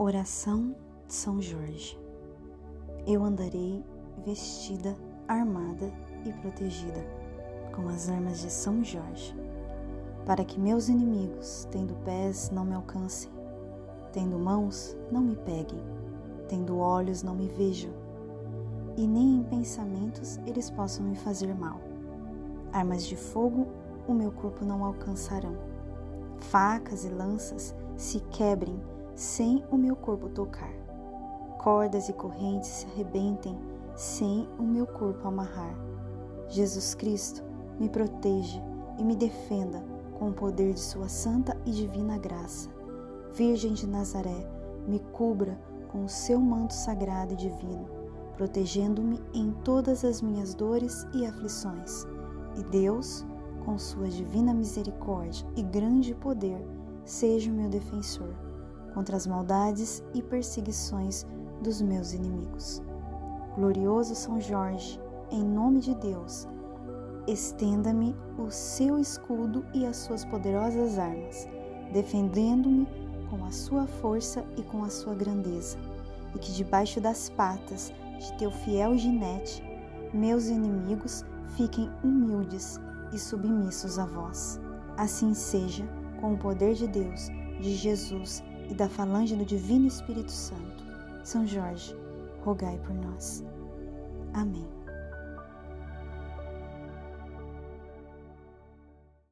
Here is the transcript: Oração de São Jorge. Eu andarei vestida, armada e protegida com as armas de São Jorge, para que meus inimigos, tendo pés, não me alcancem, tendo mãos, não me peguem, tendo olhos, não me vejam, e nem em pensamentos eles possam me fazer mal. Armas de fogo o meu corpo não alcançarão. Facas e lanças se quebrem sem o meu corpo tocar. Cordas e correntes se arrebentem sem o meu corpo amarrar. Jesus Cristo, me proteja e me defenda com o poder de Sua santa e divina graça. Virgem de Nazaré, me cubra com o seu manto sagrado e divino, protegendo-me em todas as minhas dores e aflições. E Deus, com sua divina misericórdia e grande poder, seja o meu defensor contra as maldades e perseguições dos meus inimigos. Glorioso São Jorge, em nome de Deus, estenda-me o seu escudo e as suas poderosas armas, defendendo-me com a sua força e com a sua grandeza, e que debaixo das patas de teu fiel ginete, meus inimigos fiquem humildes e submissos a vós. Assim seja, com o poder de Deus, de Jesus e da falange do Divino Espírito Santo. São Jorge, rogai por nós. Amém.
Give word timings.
Oração 0.00 0.76
de 1.08 1.12
São 1.12 1.42
Jorge. 1.42 1.98
Eu 3.04 3.24
andarei 3.24 3.84
vestida, 4.24 4.94
armada 5.26 5.92
e 6.24 6.32
protegida 6.34 7.04
com 7.74 7.88
as 7.88 8.08
armas 8.08 8.40
de 8.40 8.48
São 8.48 8.84
Jorge, 8.84 9.36
para 10.24 10.44
que 10.44 10.60
meus 10.60 10.88
inimigos, 10.88 11.66
tendo 11.72 11.96
pés, 12.04 12.48
não 12.52 12.64
me 12.64 12.76
alcancem, 12.76 13.28
tendo 14.12 14.38
mãos, 14.38 14.96
não 15.10 15.20
me 15.20 15.34
peguem, 15.34 15.82
tendo 16.48 16.78
olhos, 16.78 17.24
não 17.24 17.34
me 17.34 17.48
vejam, 17.48 17.90
e 18.96 19.04
nem 19.04 19.38
em 19.38 19.42
pensamentos 19.42 20.38
eles 20.46 20.70
possam 20.70 21.06
me 21.06 21.16
fazer 21.16 21.52
mal. 21.56 21.80
Armas 22.72 23.04
de 23.04 23.16
fogo 23.16 23.66
o 24.06 24.14
meu 24.14 24.30
corpo 24.30 24.64
não 24.64 24.84
alcançarão. 24.84 25.56
Facas 26.38 27.04
e 27.04 27.08
lanças 27.08 27.74
se 27.96 28.20
quebrem 28.30 28.80
sem 29.18 29.64
o 29.68 29.76
meu 29.76 29.96
corpo 29.96 30.28
tocar. 30.28 30.72
Cordas 31.58 32.08
e 32.08 32.12
correntes 32.12 32.68
se 32.68 32.86
arrebentem 32.86 33.58
sem 33.96 34.48
o 34.56 34.62
meu 34.62 34.86
corpo 34.86 35.26
amarrar. 35.26 35.74
Jesus 36.48 36.94
Cristo, 36.94 37.42
me 37.80 37.88
proteja 37.88 38.62
e 38.96 39.02
me 39.02 39.16
defenda 39.16 39.84
com 40.16 40.28
o 40.28 40.32
poder 40.32 40.72
de 40.72 40.78
Sua 40.78 41.08
santa 41.08 41.60
e 41.66 41.72
divina 41.72 42.16
graça. 42.16 42.70
Virgem 43.34 43.74
de 43.74 43.88
Nazaré, 43.88 44.48
me 44.86 45.00
cubra 45.00 45.60
com 45.88 46.04
o 46.04 46.08
seu 46.08 46.38
manto 46.38 46.72
sagrado 46.72 47.32
e 47.32 47.36
divino, 47.36 47.88
protegendo-me 48.36 49.20
em 49.34 49.50
todas 49.64 50.04
as 50.04 50.22
minhas 50.22 50.54
dores 50.54 51.04
e 51.12 51.26
aflições. 51.26 52.06
E 52.56 52.62
Deus, 52.70 53.26
com 53.64 53.76
sua 53.78 54.06
divina 54.06 54.54
misericórdia 54.54 55.44
e 55.56 55.62
grande 55.64 56.14
poder, 56.14 56.64
seja 57.04 57.50
o 57.50 57.54
meu 57.54 57.68
defensor 57.68 58.47
contra 58.94 59.16
as 59.16 59.26
maldades 59.26 60.02
e 60.14 60.22
perseguições 60.22 61.26
dos 61.62 61.80
meus 61.80 62.12
inimigos. 62.12 62.82
Glorioso 63.54 64.14
São 64.14 64.40
Jorge, 64.40 65.00
em 65.30 65.42
nome 65.42 65.80
de 65.80 65.94
Deus, 65.94 66.46
estenda-me 67.26 68.14
o 68.38 68.50
seu 68.50 68.98
escudo 68.98 69.64
e 69.74 69.84
as 69.84 69.96
suas 69.96 70.24
poderosas 70.24 70.98
armas, 70.98 71.48
defendendo-me 71.92 72.86
com 73.28 73.44
a 73.44 73.50
sua 73.50 73.86
força 73.86 74.44
e 74.56 74.62
com 74.62 74.84
a 74.84 74.88
sua 74.88 75.14
grandeza, 75.14 75.76
e 76.34 76.38
que 76.38 76.52
debaixo 76.52 77.00
das 77.00 77.28
patas 77.28 77.92
de 78.18 78.32
teu 78.38 78.50
fiel 78.50 78.96
ginete, 78.96 79.62
meus 80.12 80.46
inimigos 80.46 81.24
fiquem 81.56 81.90
humildes 82.02 82.80
e 83.12 83.18
submissos 83.18 83.98
a 83.98 84.06
vós. 84.06 84.60
Assim 84.96 85.34
seja, 85.34 85.84
com 86.20 86.34
o 86.34 86.38
poder 86.38 86.74
de 86.74 86.86
Deus, 86.86 87.28
de 87.60 87.74
Jesus 87.74 88.42
e 88.68 88.74
da 88.74 88.88
falange 88.88 89.34
do 89.34 89.44
Divino 89.44 89.86
Espírito 89.86 90.30
Santo. 90.30 90.84
São 91.24 91.46
Jorge, 91.46 91.94
rogai 92.44 92.78
por 92.78 92.94
nós. 92.94 93.44
Amém. 94.32 94.77